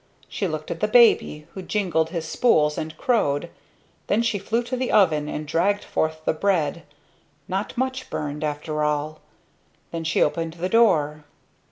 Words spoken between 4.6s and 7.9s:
to the oven and dragged forth the bread, not